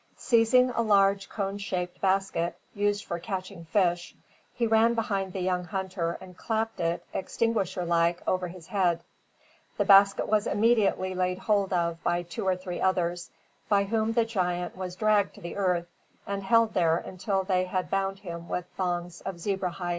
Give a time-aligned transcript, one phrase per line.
[0.17, 4.15] Seizing a large cone shaped basket, used for catching fish,
[4.51, 9.03] he ran behind the young hunter and clapped it, extinguisher like, over his head.
[9.77, 13.29] The basket was immediately laid hold of by two or three others;
[13.69, 15.85] by whom the giant was dragged to the earth
[16.25, 19.89] and held there until they had bound him with thongs of zebra hide.